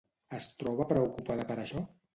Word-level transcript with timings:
Es 0.37 0.47
troba 0.63 0.89
preocupada 0.95 1.49
per 1.53 1.61
això? 1.67 1.89